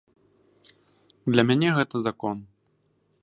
[1.35, 2.37] Для мяне гэта закон.